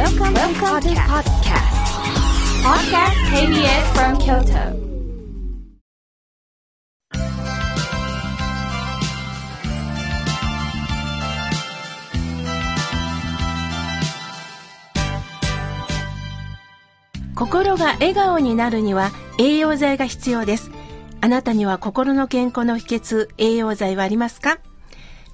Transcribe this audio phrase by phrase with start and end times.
[0.00, 1.76] Welcome, Welcome to podcast.
[2.64, 4.72] Podcast KBS from Kyoto.
[17.34, 20.70] 心が笑顔になるには栄養剤が必要です。
[21.20, 24.60] あなたには心の健康の秘訣、栄養剤はありますか？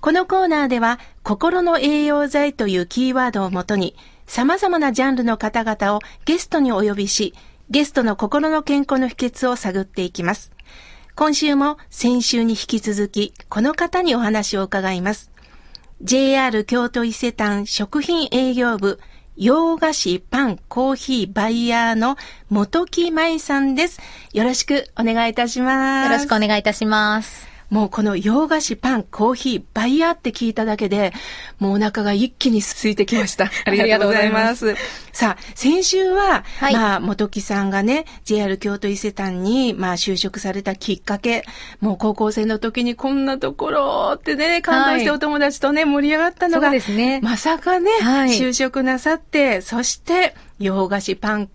[0.01, 3.95] このコーナーでは、心の栄養剤というキーワードをもとに、
[4.27, 7.34] 様々なジャンルの方々をゲストにお呼びし、
[7.71, 10.53] ゲストの心の健康の秘訣を探っていきます。
[11.14, 15.31] 今週も先週に引き続き、この方にお話を伺います。
[16.03, 19.00] JR 京都伊勢丹食品営業部
[19.36, 22.17] 洋菓子、パン、コーヒー、バイヤーの
[22.48, 24.00] 元木舞さんです。
[24.32, 26.11] よろしくお願いいたします。
[26.11, 27.56] よろしくお願いいたします。
[27.70, 31.12] もうこの洋菓子、パン、コーヒー、バイヤーって聞いただけで、
[31.58, 33.50] もうお腹が一気に空いてきました。
[33.66, 34.66] ありがとうございます。
[34.66, 41.45] ますさあ、先週は、はい、まあ、元木さんがね、JR 京都伊勢丹に、まあ、就職されたきっかけ、
[41.81, 47.20] もう高校生の時にこんなところってね、感動してお友達とね、盛り上がったのが、そうですね。
[47.23, 51.48] まさかね、はい、就職なさって、そして、洋菓子、パン、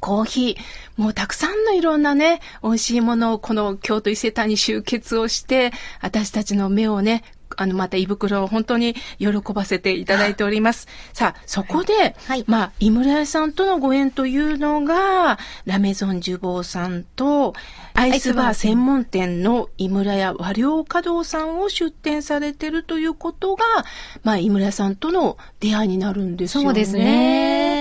[0.00, 7.22] コーヒー、もうたくさんのいろんなね、美味しいものをこの京都伊勢丹に集結をして、私たちの目をね、
[7.56, 10.88] あの、また胃袋を本当に喜ばせていただいております。
[11.12, 17.54] さあ、そこで、はい、まあ、井村屋さんとのご縁というのが、ラメゾンジュボーさんと、
[17.94, 23.64] アイスバー専門店の井村屋和良華堂さんを出店されてるということが、
[24.22, 26.66] まあ、井村屋さんとの出会いになるんですよね。
[26.66, 27.75] そうですね。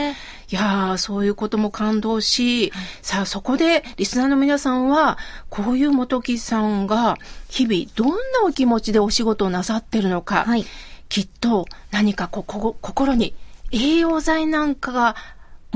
[0.51, 5.17] いやー、そういうことも感動し、さあそこでリスナーの皆さんは、
[5.49, 7.17] こういう元木さんが
[7.49, 8.15] 日々どんな
[8.45, 10.65] お気持ちでお仕事をなさってるのか、はい、
[11.09, 13.33] きっと何かここ心に
[13.71, 15.15] 栄養剤なんかが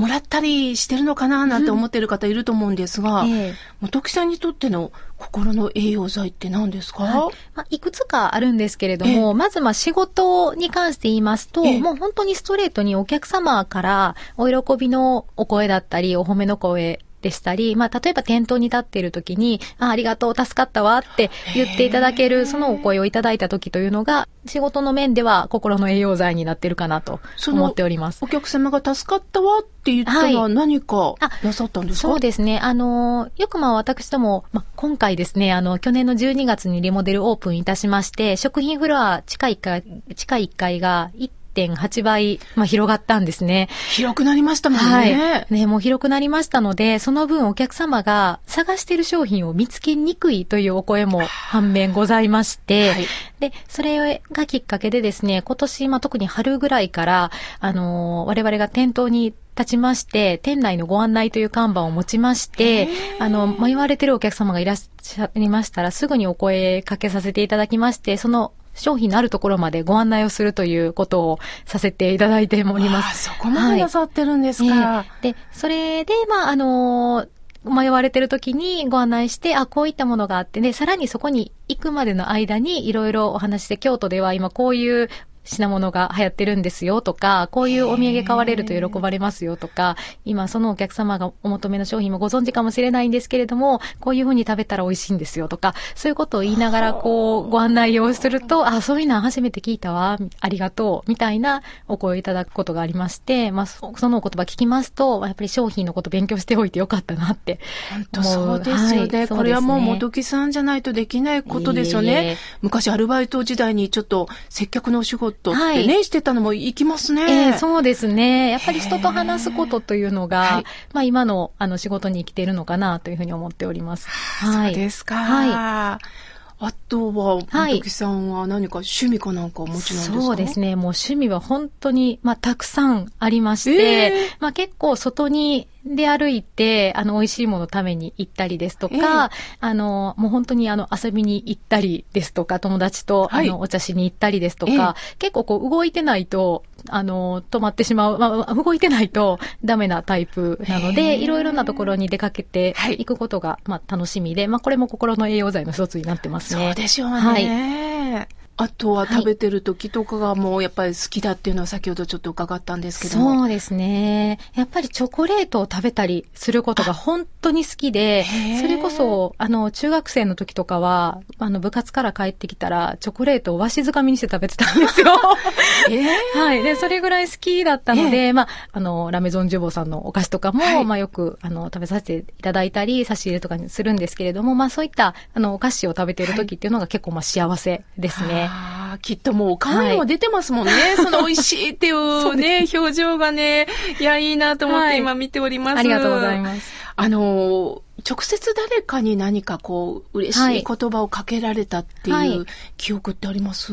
[0.00, 3.30] もらったりしてるのかななんて思ってる方いると思うんですが、うん。
[3.30, 7.34] ええ、元木さんにとっての心の栄養剤って何ですか、はい。
[7.54, 28.24] まあ、いくつかあるんですけれども、まずまあ仕事に関して言いますと、もう本当にストレートにお客様からお喜びのお声だったり、お褒めの声でしたり、まあ、例えば店頭に立っている時に、あありがとう、助かったわって言っていただける、そのお声をいただいた時というのが、仕事の面では心の栄養剤になっているかなと思っております。
[28.24, 32.58] お客様が助かったわって言ったのは何かなさったんですか、はい、そうですね。
[32.58, 39.82] あの、よくまあ私ども、まあ、今回ですね、あの、去年の12月にリモデルオープンいたしまして、食品フロア地下1階、
[40.14, 41.10] 地下1階が
[41.54, 43.68] 1.8倍、まあ、広がったんですね。
[43.90, 44.84] 広くなりましたもんね。
[44.86, 45.46] はい。
[45.50, 53.06] ね、もう広くなりましたので、その分お客様が探している商品を見つけにくいというお声も反面ございまして、はい、
[53.40, 73.24] で、それがきっかけでですね、今年、まあ、特に春ぐらいから、あのー、我々が店頭に立ちまして、店内のご案内という看板を持ちまして、あの、迷われてるお客様がいらっしゃいましたら、すぐにお声かけさせていただきまして、その商品のあるところまでご案内をするということをさせていただいております。
[73.24, 74.74] そこまでなさってるんですか。
[74.74, 77.26] はい、で、それで、まあ、あの
[77.64, 85.10] 迷われてる時にご案内して、あ、こういったものがあってね、さらにそこに行くまでの間にいろいろお話して、京都では今こういう
[85.44, 109.18] 品物が流行ってるんですよとか、こういうお土産買われると喜ばれますよとか、今そのお客様がお求めの商品もご存知かもしれないんですけれども、こういうふうに食べたら美味しいんですよとか、そういうことを言いながらこうご案内をすると、あ、そういうのは初めて聞いたわ、ありがとう、みたいなお声をいただくことがありまして、まあそのお言葉聞きますと、やっぱり商品のこと勉強しておいてよかったなって本当そうですよね。
[109.18, 112.30] はい、これはもう元木さんじゃないとできないことですよね。
[112.30, 117.48] いい昔アルバイト時代にちょっと接客のお仕事ってね、はいしてたのもいきますね。
[117.48, 118.50] えー、そうですね。
[118.50, 124.08] やっぱり人と話すことというのが、はい、まあ今のあの仕事に生きているのかなというふうに思っております。
[124.08, 125.16] はい、そうですか。
[125.16, 126.29] はい。
[126.62, 127.82] あとは、はい。
[127.88, 130.20] さんは何か趣味かなんかお持ちなんですか？
[130.20, 130.76] そうですね。
[130.76, 139.30] もう趣味は本当に、まあ、たくさんありまして、えー、まあ、結構外にで歩いて、あの、美味しいもの食べに行ったりですとか、えー、
[139.60, 156.66] あの、もう本当にあの、遊びに行ったりですとか、友達と、はい、あの、お茶しに行ったりですとか、えー、結構こう、動いてないと、あの、止まってしまう、まあ、動いてないとダメなタイプなので、いろいろなところに出かけていくことが、まあ、楽しみで、まあ、これも心の栄養剤の一つになってますね。
[156.66, 157.20] そうでしょうね。
[157.20, 158.28] はい。
[158.60, 163.38] あとは食べてる時とかがもうやっぱり好きだっていうのは先ほどちょっと伺ったんですけども。
[163.38, 164.38] そうですね。
[164.54, 168.26] やっぱりチョコレートを食べたりすることが本当に好きで、
[168.60, 175.06] それこそ、あの、中学生の時とかは、あの、部活から帰ってきたら、チョコレートをわしづかみにして食べてたんですよ。
[175.88, 176.62] えーはい。
[176.62, 188.49] で、それぐらい好きだったので、まあ、あの、ラメゾンジュボさんのお菓子とかも、はいまあ、よく、あの、食べさせていただいたり、差し入れとかにするんですけれども、まあ、そういった、あの、お菓子を食べている時っていうのが結構、まあ、幸せですね。
[188.50, 190.72] あーきっともうお顔にも出てますもんね。
[190.96, 193.68] その美味しいっていうね、 表情がね。
[194.00, 195.78] いや、いいなと思っはいて今見ております。
[195.78, 196.72] ありがとうございます。
[196.96, 203.72] あの、直接誰かに何かこう、嬉しい言葉をかけられたってはいいう記憶ってあります、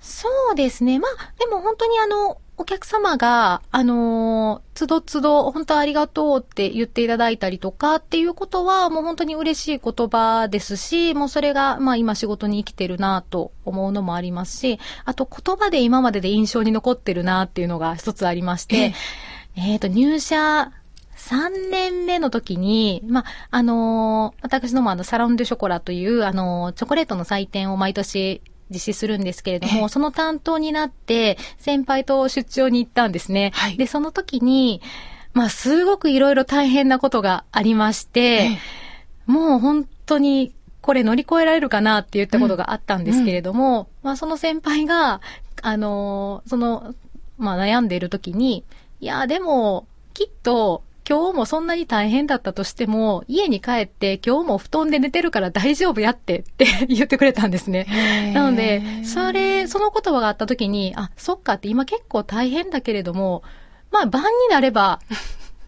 [0.00, 0.98] そうですね。
[0.98, 18.94] まあ、でも本当にあの、お客様が、あのーつどつど、本当ありがとうって言っていただいたりとかっていうことは、もう本当に嬉しい言葉ですし、もうそれが、まあ今仕事に生きてるなと思うのもありますし、あと言葉で今までで印象に残ってるなっていうのが一つありまして、
[19.56, 20.72] えっ、と、入社、
[21.16, 33.52] 3年目の時に、まあ、あのー私どもあの、サロンデュショコラという、あのーチョコレートの祭典を毎年実施するんですけれども、その担当になって、先輩と出張に行ったんですね。
[33.54, 33.76] はい。
[33.76, 34.80] で、その時に、
[35.32, 38.58] まあ、すごくいろいろ大変なことがありまして、え
[39.26, 45.22] もう本当に、これ乗り越えられるかなって言ったことがあったんですけれども、まあその先輩が、
[45.62, 46.94] あのーその、
[47.38, 48.64] まあ悩んでいる時に、
[49.00, 58.32] いや、でも、きっと、今日もそんなに大変だったとしても、家に帰って今日も布団で寝てるから大丈夫やってって 言ってくれたんですね。
[58.32, 63.42] なので、それ、その言葉があった時に、あ、そっかって今結構大変だけれども、
[63.90, 65.00] まあ晩になれば、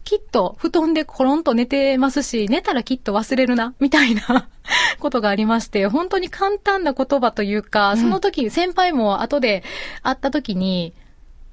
[0.04, 4.48] きっと布団でコロンと寝てますし、寝たらきっと忘れるな、みたいな
[5.00, 9.64] ことがありまして、本当に簡単な言葉というか、その時、先輩も後で
[10.02, 10.94] 会った時に、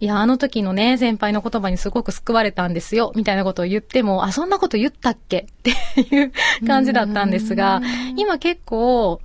[0.04, 5.48] いや、あの時のね、先輩の言葉にすごく救われたんですよ、みたいなことを言っても、あ、そんなこと言ったっけ？
[5.48, 5.72] って
[6.02, 6.34] いう
[6.68, 7.82] 感じだったんですが、
[8.18, 9.22] 今結構、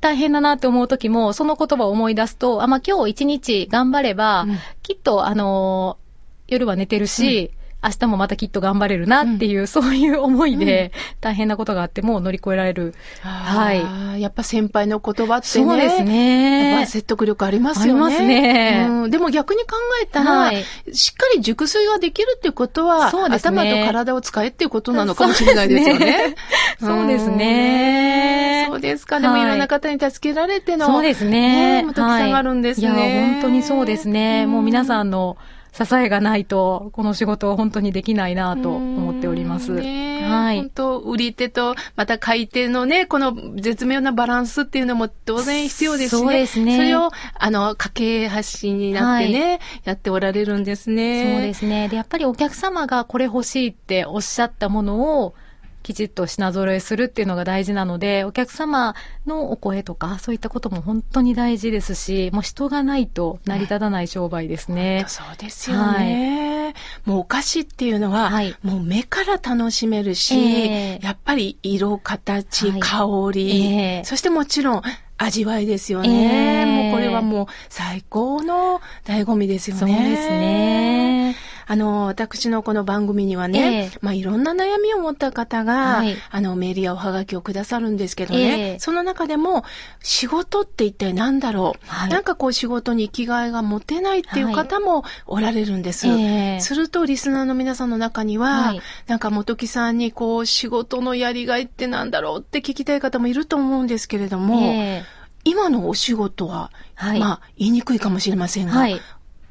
[0.00, 4.58] 大変だなって思う時も、その言葉を思い出すと、あ、まあ、今日一日頑張れば、うん。
[4.82, 6.10] きっと、あのー
[6.52, 7.52] 夜は寝てるし、
[7.82, 12.94] 明日もまたきっと頑張れるなっていう、そういう思いで、大変なことがあっても乗り越えられる。
[13.22, 14.20] はいはい。
[14.20, 15.64] やっぱ先輩の言葉ってね。
[15.64, 16.86] そうですやっねぱ。
[16.86, 17.90] 説得力ありますよね。
[17.92, 26.34] ありますねうん、でも逆に考えたら、はいしっかり熟睡ができるっていうことは、そうですね頭と体を使えっていうことなのかもしれないですよね。
[26.80, 29.20] そうですねうんそうですか。
[29.20, 30.86] でもはいいろんな方に助けられての。
[30.86, 31.82] そうですね。
[31.82, 32.88] もときさんがあるんですね。
[32.88, 34.46] はいいや、本当にそうですね。
[34.46, 35.36] もう皆さんの
[35.72, 39.72] 支えがないと、この仕事を本当にできないなと思っております。
[39.72, 40.70] うんねはい本。
[40.70, 46.20] 当、売り手と、また買い手のね、この絶妙なバランスっていうのも当然必要ですしね。
[46.20, 51.34] そうですねそれを、あの、架け橋になってね、やっておられるんですね。
[51.34, 51.88] そうですね。
[51.88, 55.34] で、やっぱりお客様がこれ欲しいっておっしゃったものを、
[55.82, 58.94] きちっと品揃えするっていうのが大事なので、お客様
[59.26, 65.04] のお声とか、そういったことも本当に大事ですし、もう人がないと成り立たない商売ですね。
[65.08, 66.74] そうですよね。
[67.04, 74.82] もうお菓子っていうのは、はいもう目から楽しめるし、ええやっぱり色、形、はい香り、ええそしてもちろん
[75.16, 76.62] 味わいですよえね。
[76.62, 79.80] えもうこれはもう最高の醍醐味ですよね。
[79.80, 81.36] そうですね。
[81.70, 83.98] あの、私のこの番組にはね、ええ。
[84.00, 86.16] まあ、いろんな悩みを持った方が、はい。
[86.28, 88.78] あの、メールやおはがきをくださるんですけどね、ええ。
[88.80, 89.64] その中でも、
[90.02, 92.10] 仕事って一体何だろう、はい。
[92.10, 96.08] なんかこう仕事に生きがいが持てないっていう方もおられるんです。
[96.08, 96.60] ええ。
[96.60, 98.80] すると、リスナーの皆さんの中には、はい。
[99.06, 105.04] なんか元木さんにこう、仕事のやりがいって何だろうって聞きたい方もいると思うんですけれども、え
[105.44, 107.20] 今のお仕事は、はい。
[107.20, 108.88] まあ、言いにくいかもしれませんが。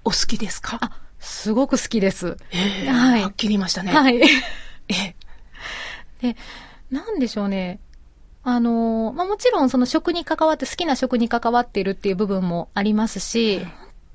[0.03, 0.79] お好きですか？
[0.81, 2.37] あ、すごく好きです。
[2.51, 3.91] ええはいはっきり言いましたね。
[3.91, 4.19] はい。
[4.87, 5.15] え
[6.21, 6.35] で、
[6.89, 7.79] なんでしょうね。
[8.43, 13.67] あの、まあ、もちろんその食に関わって、好きな食に関わっているっていう部分もありますし、本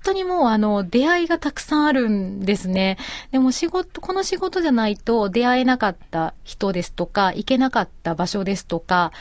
[0.04, 2.98] 当にもうあの、出会いがたくさんあるんですね。
[3.32, 9.12] でも仕事、この仕事じゃないと出会えなかった人ですとか、行けなかった場所ですとか、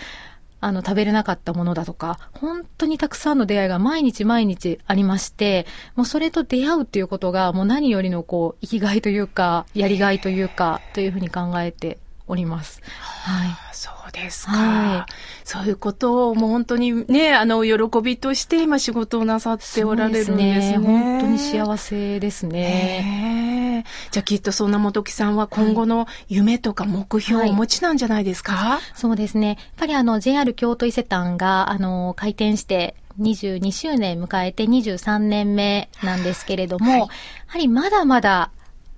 [0.63, 5.65] あの、食べれなかったものだとか、本当にたくさんの出会いが毎日毎日ありまして、
[5.95, 12.81] もうそれと出会うっていうことが、もう何よりのこう、生きがいというか、やりがいというか、というふうに考えております。
[12.99, 13.47] はい。
[13.49, 15.05] あそうですか、は
[15.43, 20.77] そういうことをもう本当にね、あの、喜びとして今仕事をなさっておられるんですね。
[20.77, 23.52] 本当に幸せですね。
[23.73, 29.47] ええじゃあきっとそんな元木さんは今後の夢とか目標をお持ちなんじゃないですか、そうですね。
[29.47, 37.07] やっぱりあの、JR 京都伊勢丹が、あの、開店して、22周年迎えて23年目なんですけれども、や
[37.47, 38.51] はりまだまだ、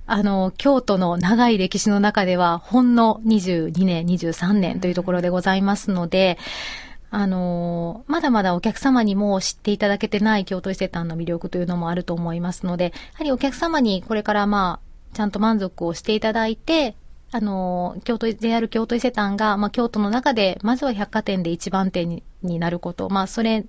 [0.07, 6.37] あの、京都の長い歴史の中では、ほんの22年、23年というところでございますので、
[7.11, 16.95] あのまだまだお客様にも知っていただけてない京都伊勢丹の魅力というのもあると思いますので、やはりお客様にこれからまあ、ちゃんと満足をしていただいて、
[17.31, 23.65] あの、京都、JR 京都伊勢丹が、まあ、京都の中で、まずは百貨店で一番店にになること、まあ、それ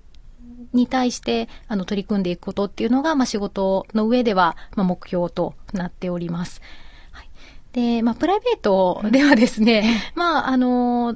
[0.73, 6.61] に対して、あの、取り組んでいくことっていうのが、まあ、仕事の上では、まあ、目標となっております。
[7.11, 7.29] はい、
[7.73, 11.15] で、まあ、プライベートではですね、まあ、あの、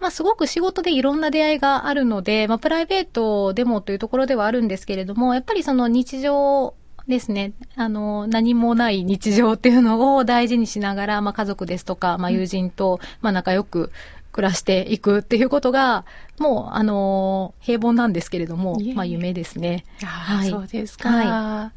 [0.00, 6.74] まあ、すごく仕事でいろんな出会いがあるので、まあ、プライベートでもというところではあるんですけれども、やっぱりその日常
[7.06, 7.52] ですね。
[7.76, 13.92] あの、何もない日常っていうのを大事にしながら、まあ家族ですとか、まあ友人と、まあ仲良く
[14.32, 16.04] 暮らしていくっていうことが、
[16.38, 19.84] もう、あの、平凡なんですけれども、まあ夢ですね。
[20.02, 21.10] はい、そうですか。
[21.10, 21.72] は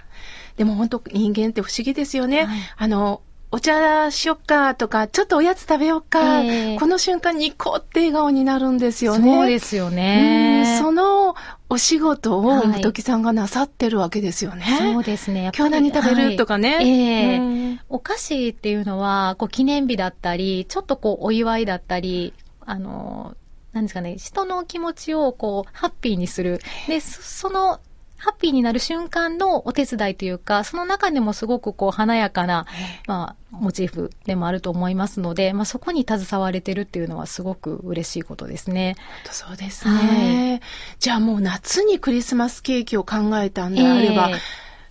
[0.53, 2.46] い、でも本当人間って不思議ですよね。
[2.46, 3.22] はい、あの、
[3.53, 9.31] お茶しよっかとか、ちょっとおやつ食べよっか、えー、この瞬間にこうって笑顔になるんですよね。
[9.31, 10.79] そうですよね。
[10.81, 11.36] その
[11.69, 14.63] お仕事を本木さんがなさってるわけですよね。
[14.63, 15.51] はい、そうですね。
[15.55, 16.79] 今日何食べる、とかね。
[16.81, 22.33] ええー、お菓子っていうのは、こう記念日だったり、ちょっとこうお祝いだったり、
[22.65, 23.36] あの、
[23.72, 26.60] なんですかね、人の気持ちをこう、ハッピーにする。
[26.88, 27.81] で、その
[28.17, 32.65] ハッピーになる瞬間のお手伝いというか、その中でもすごくこう華やかな、
[33.05, 38.96] まあ、モチーフでもあると思いますので、まあそこに携われてるっていうのはすごく嬉しいことですね。
[39.29, 39.93] そうですね。
[39.93, 40.62] はい、
[41.00, 44.38] じゃあもう夏にクリスマスケーキを考えたんであれば、えー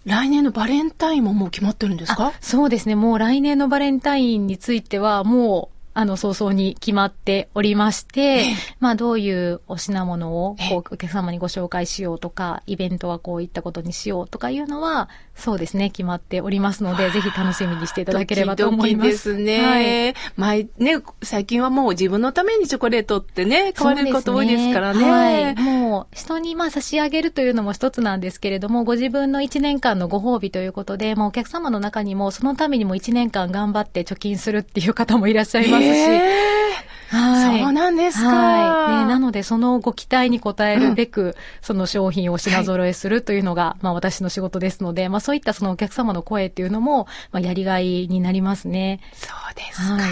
[0.04, 2.32] 来年のバレンタインももう決まってるんですか？
[2.40, 2.96] そうですね。
[2.96, 8.44] もう来年のバレンタインについては、もうあの、早々に決まっておりまして、
[8.80, 19.10] まあ、どういうお品物を、こう、お客様にご紹介しようとか、イベントはこういったことにしようとかいうのは、そうですね、決まっておりますので、ぜひ楽しみにしていただければと思います。
[19.10, 19.58] ですね。
[19.60, 19.80] は
[20.10, 20.14] い。
[20.36, 25.10] 前、ね、最近はもう自分のためにチョコレートってね、買われること多いですからね。
[25.10, 25.54] はい。
[25.56, 38.28] もう、人にまあ差し上げるというのも一つなんですけれども、ご自分の一年間のご褒美ということで、もうお客様の中にも、そのためにも一年間頑張って貯金するっていう方もいらっしゃいますし、はい、そうなんですか。
[38.28, 39.06] はい、ね。
[39.06, 49.00] なので、そのご期待に応えるべく、うん、その商品を品揃えするというのが、はい、まあ私の仕事ですので、まあそういったそのお客様の声っていうのも、まあやりがいになりますね。
[49.14, 49.94] そうですか。
[49.94, 50.10] はい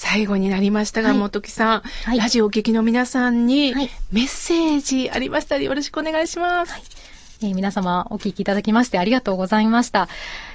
[0.00, 3.74] 最後になりましたが、元木さん、はい、ラジオを聴きの皆さんに
[4.10, 6.72] メッセージありましたらよろしくお願いします。
[7.42, 10.08] えー、皆様お聞きいただきましてありがとうございました。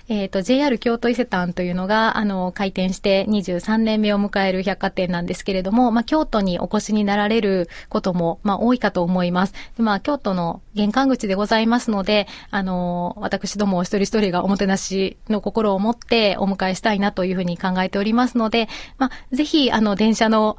[0.08, 9.54] えっ、ー、と、JR 京都伊勢丹というのが、あの、開店して23年目を迎える百貨店なんですけれども、まあ、京都にお越しになられることも、まあ、多いかと思います。
[9.78, 20.56] でまあ、京都の玄関口でございますので、あの、私ども一人一人がおもてなしの心を持ってお迎えしたいなというふうに考えておりますので、まあ、ぜひ、あの、電車の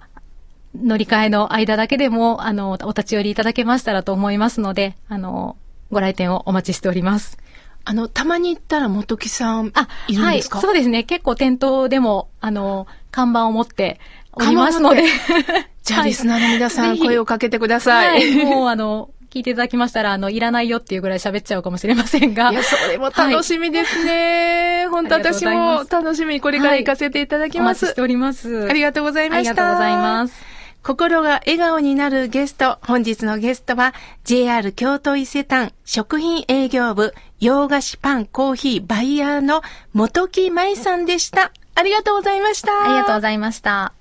[0.75, 5.57] 乗り換えの間だけでも、あの、お立ち寄りいただけましたらと思いますので、あの、
[5.91, 7.39] ご来店をお待ちしております。
[7.85, 9.73] あの、たまに行ったら元木さん
[10.09, 10.59] いるんですか？
[10.59, 11.05] はい、そうですね。
[11.05, 14.01] 結構店頭でも、あの、看板を持って
[14.33, 15.05] おりますので。
[15.85, 18.35] じゃあ、リスナーの皆さん、声をかけてください。
[18.35, 22.51] はい、もう、あの、聞いていただきましたら、あの、いらないよっていうぐらい喋っちゃうかもしれませんが。
[22.51, 24.79] いや、それも楽しみですね。
[24.79, 27.85] はい、本当私も楽しみにこれから行かせていただきます。
[27.85, 28.67] はい、お待ちしております。
[28.69, 29.51] ありがとうございました。
[29.51, 30.56] ありがとうございます。
[30.87, 39.63] 心が笑顔になるゲスト、本日のゲストは、JR 京都伊勢丹食品営業部、洋菓子パンコーヒーバイヤーの
[39.95, 41.51] 元木舞さんでした。
[41.75, 42.85] ありがとうございました。
[42.85, 43.96] ありがとうございました。